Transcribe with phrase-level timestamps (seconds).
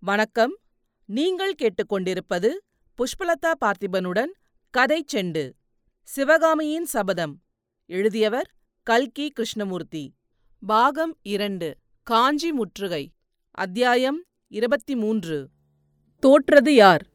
[0.00, 0.58] வணக்கம்.
[1.06, 2.48] நீங்கள் கேட்டுக்கொண்டிருப்பது
[2.98, 4.30] புஷ்பலதா பார்த்திபனுடன்
[4.70, 5.50] கதை செண்டு
[6.02, 7.40] சிவகாமியின் சபதம்.
[7.86, 8.50] எழுதியவர்
[8.82, 10.14] கல்கி கிருஷ்ணமூர்த்தி.
[10.66, 13.10] பாகம் இரண்டு காஞ்சி முற்றுகை
[13.50, 15.48] அத்தியாயம் இருபத்தி மூன்று
[16.20, 17.06] தோற்றது யார்?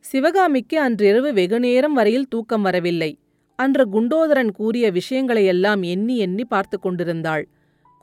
[0.00, 3.18] சிவகாமிக்கு அன்றிரவு வெகுநேரம் வரையில் தூக்கம் வரவில்லை.
[3.56, 7.48] அன்று குண்டோதரன் கூறிய விஷயங்களையெல்லாம் எண்ணி எண்ணி பார்த்து கொண்டிருந்தாள்.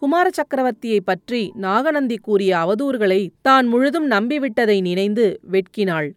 [0.02, 6.09] குமார சக்கரவர்த்தியைப் பற்றி நாகநந்தி கூறிய அவதூறுகளை தான் முழுதும் நம்பிவிட்டதை நினைந்து வெட்கினாள்.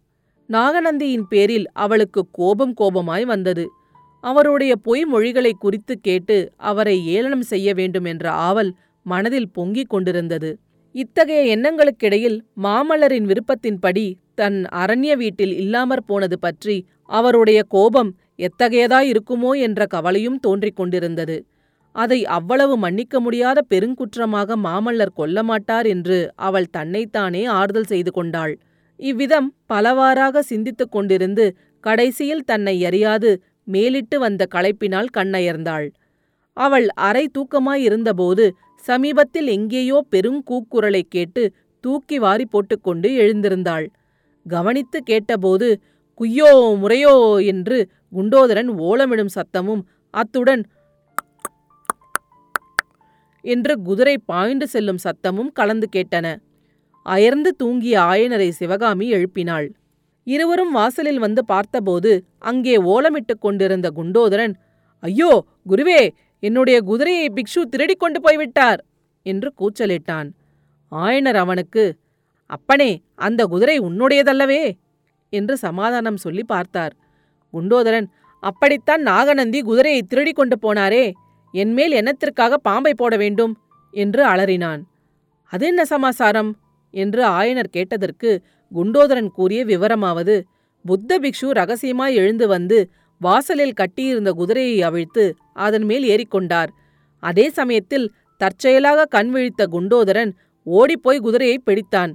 [0.49, 3.65] நாகநந்தியின் பேரில் அவளுக்கு கோபம் கோபமாய் வந்தது.
[4.23, 8.71] அவருடைய பொய் மொழிகளை குறித்து கேட்டு அவரை ஏளனம் செய்ய வேண்டும் என்ற ஆவல்
[9.05, 10.49] மனதில் பொங்கிக் கொண்டிருந்தது.
[10.95, 16.75] இத்தகைய எண்ணங்களுக்கிடையில் மாமல்லரின் விருப்பத்தின்படி தன் அரண்ய வீட்டில் இல்லாமற் போனது பற்றி
[17.11, 21.37] அவருடைய கோபம் எத்தகையதாயிருக்குமோ என்ற கவலையும் தோன்றிக் கொண்டிருந்தது.
[21.95, 28.53] அதை அவ்வளவு மன்னிக்க முடியாத பெருங்குற்றமாக மாமல்லர் கொல்ல மாட்டார் என்று அவள் தன்னைத்தானே ஆறுதல் செய்து கொண்டாள்.
[28.99, 31.45] இவ்விதம் பலவாறாக சிந்தித்துக் கொண்டிருந்து
[31.79, 35.87] கடைசியில் தன்னை அறியாது மேலிட்டு வந்த களைப்பினால் கண்ணயர்ந்தாள்.
[36.57, 38.45] அவள் அரை தூக்கமாயிருந்தபோது
[38.85, 41.43] சமீபத்தில் எங்கேயோ பெருங்கூக்குரலைக் கேட்டு
[41.83, 43.85] தூக்கி வாரி போட்டுக்கொண்டு எழுந்திருந்தாள்.
[44.45, 45.67] கவனித்து கேட்டபோது
[46.19, 47.77] குய்யோ முறையோ என்று
[48.13, 50.63] குண்டோதரன் ஓலமிடும் சத்தமும் அத்துடன்
[53.45, 56.27] என்று குதிரை பாய்ந்து செல்லும் சத்தமும் கலந்து கேட்டன.
[57.05, 59.67] அயர்ந்து தூங்கிய ஆயனரை சிவகாமி எழுப்பினாள்.
[60.27, 64.53] இருவரும் வாசலில் வந்து பார்த்தபோது அங்கே ஓலமிட்டுக் கொண்டிருந்த குண்டோதரன்
[65.03, 65.31] ஐயோ
[65.69, 66.01] குருவே
[66.43, 68.81] என்னுடைய குதிரையை பிக்ஷு திருடிக் கொண்டு போய்விட்டார்
[69.25, 70.27] என்று கூச்சலிட்டான்.
[70.91, 71.83] ஆயனர் அவனுக்கு
[72.49, 74.63] அப்பனே அந்த குதிரை உன்னுடையதல்லவே
[75.33, 76.93] என்று சமாதானம் சொல்லி பார்த்தார்.
[77.53, 78.07] குண்டோதரன்
[78.43, 81.05] அப்படித்தான் நாகநந்தி குதிரையை திருடிக் கொண்டு போனாரே
[81.51, 83.53] என்மேல் என்னத்திற்காக பாம்பை போட வேண்டும்?
[83.91, 84.81] என்று அலறினான்.
[85.45, 86.51] அது என்ன சமாசாரம்?
[86.91, 88.41] என்று ஆயனர் கேட்டதற்கு
[88.75, 90.41] குண்டோதரன் கூறிய விவரமாவது
[90.85, 96.67] புத்த பிக்ஷு ரகசியமாய் எழுந்து வந்து வாசலில் கட்டியிருந்த குதிரையை அவிழ்த்து அதன் மேல் ஏறிக்கொண்டார்.
[97.23, 100.31] அதே சமயத்தில் தற்செயலாக கண் விழித்த குண்டோதரன்
[100.63, 102.11] ஓடிப்போய் குதிரையை பிடித்தான்.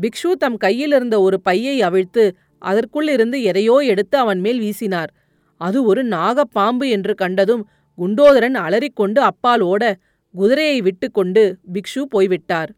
[0.00, 5.10] பிக்ஷு தம் கையிலிருந்த ஒரு பையை அவிழ்த்து அதற்குள்ளிருந்து எதையோ எடுத்து அவன் மேல் வீசினார்.
[5.56, 9.96] அது ஒரு நாகப்பாம்பு என்று கண்டதும் குண்டோதரன் அலறிக்கொண்டு அப்பால் ஓட
[10.30, 12.70] குதிரையை விட்டுக்கொண்டு பிக்ஷு போய்விட்டார்.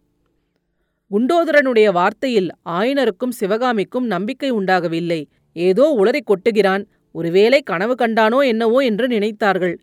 [1.10, 5.28] குண்டோதரனுடைய வார்த்தையில் ஆயனருக்கும் சிவகாமிக்கும் நம்பிக்கை உண்டாகவில்லை.
[5.52, 6.84] ஏதோ உளறிக் கொட்டுகிறான்.
[7.12, 9.76] ஒருவேளை கனவு கண்டானோ என்னவோ என்று நினைத்தார்கள்.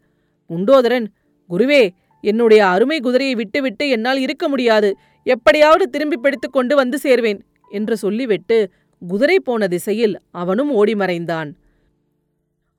[0.50, 1.08] குண்டோதரன்
[1.50, 1.90] குருவே
[2.22, 4.96] என்னுடைய அருமை குதிரையை விட்டுவிட்டு என்னால் இருக்க முடியாது.
[5.24, 11.56] எப்படியாவது திரும்பி பிடித்துக் கொண்டு வந்து சேர்வேன் என்று சொல்லிவிட்டு குதிரை போன திசையில் அவனும் ஓடி மறைந்தான்.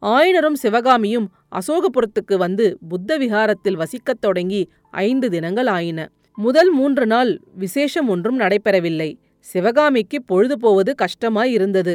[0.03, 1.27] ஆயனரும் சிவகாமியும்
[1.59, 6.01] அசோகபுரத்துக்கு வந்து புத்த விகாரத்தில் வசிக்கத் தொடங்கி ஐந்து தினங்கள் ஆயின.
[6.39, 9.11] முதல் மூன்று நாள் விசேஷம் ஒன்றும் நடைபெறவில்லை.
[9.47, 11.95] சிவகாமிக்கு பொழுது போவது கஷ்டமாயிருந்தது.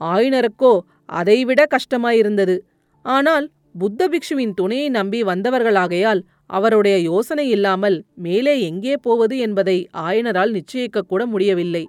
[0.00, 0.72] ஆயனருக்கோ
[1.04, 2.56] அதைவிட கஷ்டமாயிருந்தது.
[3.04, 3.46] ஆனால்
[3.78, 11.84] புத்த பிக்ஷுவின் துணையை நம்பி வந்தவர்களாகையால் அவருடைய யோசனை இல்லாமல் மேலே எங்கே போவது என்பதை ஆயனரால் நிச்சயிக்கக்கூட முடியவில்லை.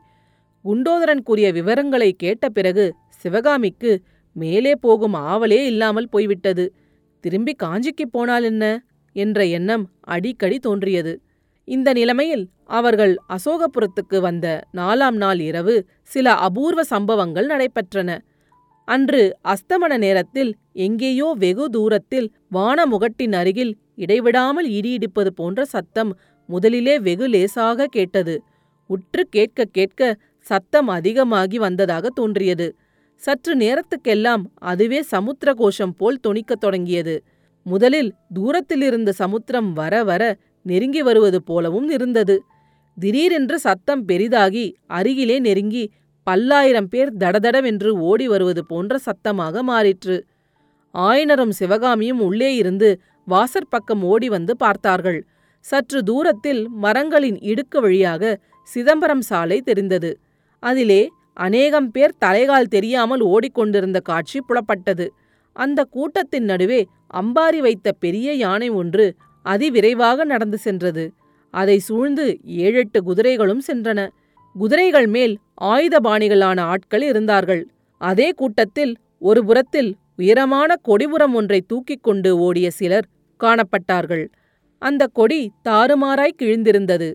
[0.65, 2.85] குண்டோதரன் கூறிய விவரங்களை கேட்ட பிறகு
[3.23, 3.91] சிவகாமிக்கு
[4.39, 6.65] மேலே போகும் ஆவலே இல்லாமல் போய்விட்டது.
[7.23, 8.65] திரும்பி காஞ்சிக்குப் போனால் என்ன?
[9.15, 11.13] என்ற எண்ணம் அடிக்கடி தோன்றியது.
[11.67, 14.47] இந்த நிலைமையில் அவர்கள் அசோகபுரத்துக்கு வந்த
[14.77, 18.09] நாலாம் நாள் இரவு சில அபூர்வ சம்பவங்கள் நடைபெற்றன.
[18.87, 26.11] அன்று அஸ்தமன நேரத்தில் எங்கேயோ வெகு தூரத்தில் வானமுகட்டின் அருகில் இடைவிடாமல் இடியிடிப்பது போன்ற சத்தம்
[26.49, 28.35] முதலிலே வெகு லேசாக கேட்டது.
[28.89, 30.01] உற்று கேட்க கேட்க
[30.45, 32.67] சத்தம் அதிகமாகி வந்ததாக தோன்றியது.
[33.25, 37.15] சற்று நேரத்துக்கெல்லாம் அதுவே சமுத்திர கோஷம் போல் தொனிக்கத் தொடங்கியது.
[37.65, 40.23] முதலில் தூரத்திலிருந்த சமுத்திரம் வர வர
[40.61, 42.35] நெருங்கி வருவது போலவும் இருந்தது.
[42.97, 45.83] திடீரென்று சத்தம் பெரிதாகி அருகிலே நெருங்கி
[46.27, 50.17] பல்லாயிரம் பேர் தடதடவென்று ஓடி வருவது போன்ற சத்தமாக மாறிற்று.
[50.95, 52.89] ஆயனரும் சிவகாமியும் உள்ளே இருந்து
[53.27, 55.19] வாசற்பக்கம் ஓடி வந்து பார்த்தார்கள்.
[55.65, 58.23] சற்று தூரத்தில் மரங்களின் இடுக்கு வழியாக
[58.67, 60.11] சிதம்பரம் சாலை தெரிந்தது.
[60.63, 61.01] அதிலே
[61.39, 65.05] அநேகம் பேர் தலைகால் தெரியாமல் ஓடிக்கொண்டிருந்த காட்சி புலப்பட்டது.
[65.55, 66.81] அந்த கூட்டத்தின் நடுவே
[67.13, 69.05] அம்பாரி வைத்த பெரிய யானை ஒன்று
[69.45, 71.05] அதிவிரைவாக நடந்து சென்றது.
[71.53, 72.25] அதை சூழ்ந்து
[72.65, 73.99] ஏழெட்டு குதிரைகளும் சென்றன.
[74.55, 77.63] குதிரைகள் மேல் ஆயுதபாணிகளான ஆட்கள் இருந்தார்கள்.
[78.01, 83.07] அதே கூட்டத்தில் ஒரு புறத்தில் உயரமான கொடிபுறம் ஒன்றை தூக்கிக் கொண்டு ஓடிய சிலர்
[83.39, 84.25] காணப்பட்டார்கள்.
[84.81, 87.09] அந்த கொடி தாறுமாறாய் கிழிந்திருந்தது.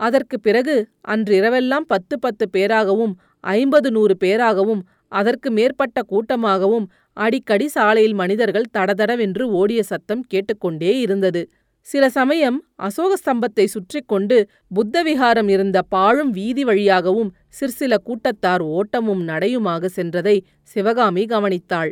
[0.00, 0.74] அதற்கு பிறகு
[1.08, 9.80] அன்றிரவெல்லாம் பத்து பத்து பேராகவும் ஐம்பது நூறு பேராகவும் அதற்கு மேற்பட்ட கூட்டமாகவும் அடிக்கடி சாலையில் மனிதர்கள் தடதடவென்று ஓடிய
[9.82, 11.42] சத்தம் கேட்டுக்கொண்டே இருந்தது.
[11.86, 14.36] சில சமயம் அசோக ஸ்தம்பத்தை சுற்றி கொண்டு
[14.74, 21.90] புத்தவிகாரம் இருந்த பாழும் வீதி வழியாகவும் சிற்சில கூட்டத்தார் ஓட்டமும் நடையுமாக சென்றதை சிவகாமி கவனித்தாள்.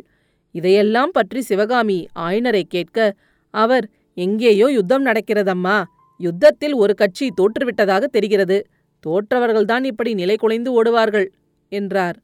[0.55, 2.97] இதையெல்லாம் பற்றி சிவகாமி ஆயனரை கேட்க
[3.53, 3.85] அவர்
[4.17, 5.77] எங்கேயோ யுத்தம் நடக்கிறதம்மா.
[6.19, 8.57] யுத்தத்தில் ஒரு கட்சி தோற்றுவிட்டதாக தெரிகிறது.
[9.07, 11.27] தோற்றவர்கள்தான் இப்படி நிலை குலைந்து ஓடுவார்கள்
[11.69, 12.19] என்றார்.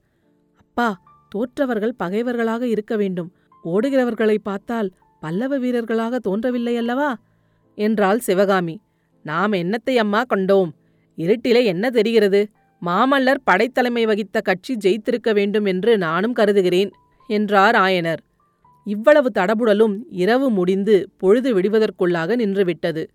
[0.57, 3.31] அப்பா தோற்றவர்கள் பகைவர்களாக இருக்க வேண்டும்.
[3.65, 7.17] ஓடுகிறவர்களை பார்த்தால் பல்லவ வீரர்களாக தோன்றவில்லை அல்லவா?
[7.75, 8.79] என்றாள் சிவகாமி.
[9.23, 10.69] நாம் என்னத்தை அம்மா கண்டோம்?
[11.17, 12.49] இருட்டிலே என்ன தெரிகிறது?
[12.85, 16.91] மாமல்லர் படைத்தலைமை வகித்த கட்சி ஜெயித்திருக்க வேண்டும் என்று நானும் கருதுகிறேன்
[17.27, 18.17] என்றார் ஆயனர்.
[18.85, 23.07] இவ்வளவு தடபுடலும் இரவு முடிந்து பொழுது விடுவதற்குள்ளாக நின்றுவிட்டது.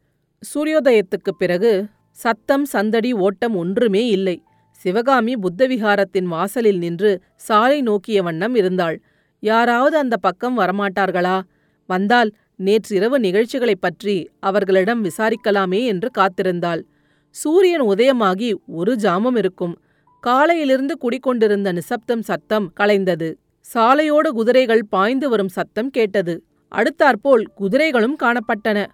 [0.55, 4.43] சூரியோதயத்துக்குப் பிறகு சத்தம் சந்தடி ஓட்டம் ஒன்றுமே இல்லை.
[4.71, 9.01] சிவகாமி புத்தவிகாரத்தின் வாசலில் நின்று சாலை நோக்கிய வண்ணம் இருந்தாள்.
[9.41, 11.43] யாராவது அந்த பக்கம் வரமாட்டார்களா?
[11.87, 16.83] வந்தால் நேற்றிரவு நிகழ்ச்சிகளைப் பற்றி அவர்களிடம் விசாரிக்கலாமே என்று காத்திருந்தாள்.
[17.35, 19.75] சூரியன் உதயமாகி ஒரு ஜாமம் இருக்கும்.
[20.21, 23.29] காலையிலிருந்து குடிக்கொண்டிருந்த நிசப்தம் சத்தம் கலைந்தது.
[23.75, 26.35] சாலையோடு குதிரைகள் பாய்ந்து வரும் சத்தம் கேட்டது.
[26.73, 28.87] அடுத்தாற்போல் குதிரைகளும் காணப்பட்டன.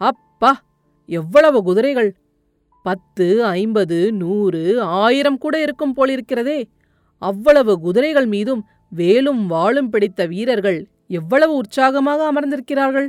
[0.00, 0.64] அப்பா!
[1.06, 2.10] எவ்வளவு குதிரைகள்!
[2.82, 6.64] பத்து ஐம்பது நூறு ஆயிரம் கூட இருக்கும் போலிருக்கிறதே.
[7.22, 13.08] அவ்வளவு குதிரைகள் மீதும் வேலும் வாளும் பிடித்த வீரர்கள் எவ்வளவு உற்சாகமாக அமர்ந்திருக்கிறார்கள்.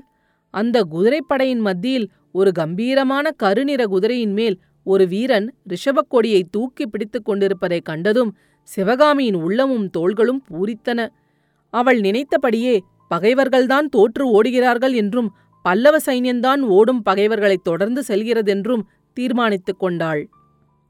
[0.54, 7.86] அந்த குதிரைப்படையின் மத்தியில் ஒரு கம்பீரமான கருநிற குதிரையின் மேல் ஒரு வீரன் ரிஷபக் கொடியை தூக்கி பிடித்துக் கொண்டிருப்பதைக்
[7.86, 11.08] கண்டதும் சிவகாமியின் உள்ளமும் தோள்களும் பூரித்தன.
[11.74, 12.84] அவள் நினைத்தபடியே
[13.16, 15.30] பகைவர்கள்தான் தோற்று ஓடுகிறார்கள் என்றும்
[15.64, 20.30] பல்லவ சைன்யந்தான் ஓடும் பகைவர்களைத் தொடர்ந்து செல்கிறதென்றும் தீர்மானித்துக் கொண்டாள்.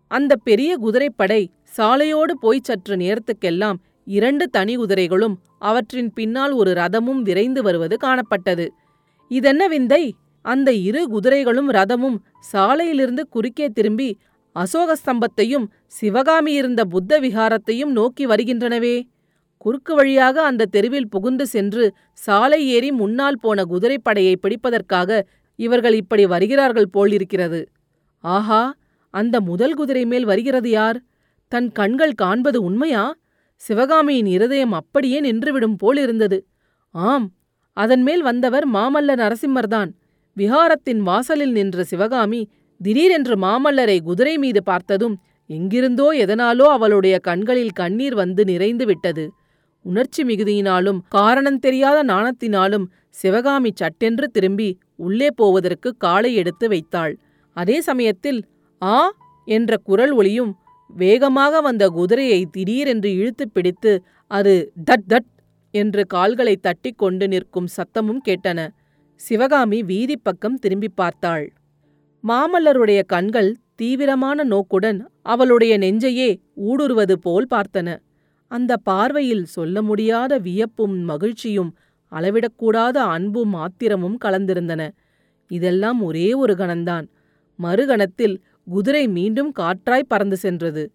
[0.08, 1.42] அந்த பெரிய குதிரைப்படை
[1.78, 8.66] சாலையோடு போய்ச் சற்று நேரத்துக்கெல்லாம் இரண்டு தனி குதிரைகளும் அவற்றின் பின்னால் ஒரு ரதமும் விரைந்து வருவது காணப்பட்டது.
[9.32, 10.04] இதென்ன விந்தை
[10.42, 12.18] அந்த இரு குதிரைகளும் ரதமும்
[12.54, 14.10] சாலையிலிருந்து குறுக்கே திரும்பி
[14.56, 18.96] அசோக ஸ்தம்பத்தையும் சிவகாமி இருந்த புத்த விகாரத்தையும் நோக்கி வருகின்றனவே.
[19.58, 25.24] குறுக்கு வழியாக அந்த தெருவில் புகுந்து சென்று சாலை ஏறி முன்னால் போன குதிரைப்படையை பிடிப்பதற்காக
[25.56, 27.62] இவர்கள் இப்படி வருகிறார்கள் போலிருக்கிறது.
[28.24, 28.62] ஆஹா
[29.14, 30.98] அந்த முதல் குதிரை மேல் வருகிறது யார்?
[31.52, 33.04] தன் கண்கள் காண்பது உண்மையா?
[33.62, 36.38] சிவகாமியின் இருதயம் அப்படியே நின்றுவிடும் போலிருந்தது
[36.96, 37.28] ஆம்
[37.78, 39.92] அதன்மேல் வந்தவர் மாமல்ல நரசிம்மர்தான்.
[40.38, 42.42] விஹாரத்தின் வாசலில் நின்ற சிவகாமி
[42.82, 45.16] திடீரென்று மாமல்லரை குதிரை மீது பார்த்ததும்
[45.50, 49.26] எங்கிருந்தோ எதனாலோ அவளுடைய கண்களில் கண்ணீர் வந்து நிறைந்து விட்டது.
[49.86, 57.14] உணர்ச்சி மிகுதியினாலும் காரணம் தெரியாத நாணத்தினாலும் சிவகாமி சட்டென்று திரும்பி உள்ளே போவதற்கு காலை எடுத்து வைத்தாள்.
[57.54, 58.46] அதே சமயத்தில்
[58.82, 59.14] ஆ
[59.46, 60.56] என்ற குரல் ஒளியும்
[60.88, 65.30] வேகமாக வந்த குதிரையை திடீரென்று இழுத்துப் பிடித்து அது தட் தட்
[65.72, 68.68] என்று கால்களை தட்டிக் கொண்டு நிற்கும் சத்தமும் கேட்டன.
[69.16, 71.54] சிவகாமி வீதிப் பக்கம் திரும்பிப் பார்த்தாள்.
[72.28, 78.00] மாமல்லருடைய கண்கள் தீவிரமான நோக்குடன் அவளுடைய நெஞ்சையே ஊடுருவது போல் பார்த்தன.
[78.48, 81.78] அந்த பார்வையில் சொல்ல முடியாத வியப்பும் மகிழ்ச்சியும்
[82.12, 84.92] அளவிடக்கூடாத அன்பும் ஆத்திரமும் கலந்திருந்தன.
[85.48, 87.08] இதெல்லாம் ஒரே ஒரு கணந்தான்
[87.60, 88.36] மறுகணத்தில்
[88.66, 90.92] குதிரை மீண்டும் காற்றாய் பறந்து சென்றது.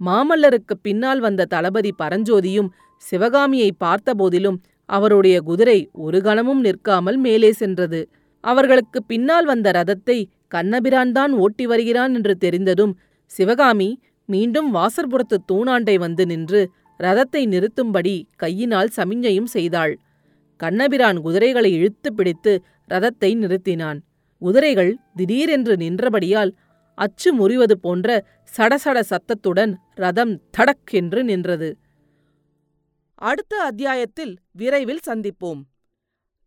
[0.00, 8.08] மாமல்லருக்குப் பின்னால் வந்த தளபதி பரஞ்சோதியும் சிவகாமியை பார்த்தபோதிலும் அவருடைய குதிரை ஒரு கணமும் நிற்காமல் மேலே சென்றது.
[8.40, 10.18] அவர்களுக்கு பின்னால் வந்த ரதத்தை
[10.54, 16.70] கண்ணபிரான்தான் ஓட்டி வருகிறான் என்று தெரிந்ததும் சிவகாமி மீண்டும் வாசற்புறத்து தூணாண்டை வந்து நின்று
[17.00, 19.98] ரதத்தை நிறுத்தும்படி கையினால் சமிஞ்சையும் செய்தாள்.
[20.56, 24.00] கண்ணபிரான் குதிரைகளை இழுத்து பிடித்து ரதத்தை நிறுத்தினான்.
[24.42, 26.50] குதிரைகள் திடீரென்று நின்றபடியால்
[26.94, 31.78] அச்சு முறிவது போன்ற சடசட சத்தத்துடன் ரதம் தடக் என்று நின்றது.
[33.14, 35.60] அடுத்த அத்தியாயத்தில் விரைவில் சந்திப்போம்.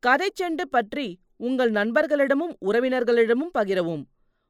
[0.08, 4.04] கதைச்செண்டு பற்றி உங்கள் நண்பர்களிடமும் உறவினர்களிடமும் பகிரவும்.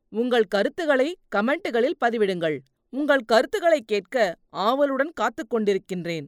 [0.10, 2.58] உங்கள் கருத்துக்களை கமெண்ட்டுகளில் பதிவிடுங்கள்.
[2.90, 6.28] உங்கள் கருத்துக்களை கேட்க ஆவலுடன் காத்துக் கொண்டிருக்கின்றேன்.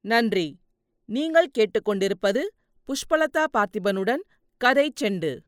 [0.00, 0.58] நன்றி.
[1.04, 2.42] நீங்கள் கேட்டுக்கொண்டிருப்பது
[2.88, 4.22] புஷ்பலதா பார்த்திபனுடன்
[4.56, 5.38] கதை செண்டு.